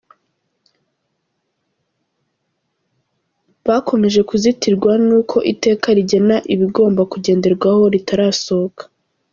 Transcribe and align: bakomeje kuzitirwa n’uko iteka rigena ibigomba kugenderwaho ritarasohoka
bakomeje 3.67 4.21
kuzitirwa 4.29 4.91
n’uko 5.07 5.37
iteka 5.53 5.87
rigena 5.97 6.35
ibigomba 6.53 7.01
kugenderwaho 7.11 7.83
ritarasohoka 7.93 8.83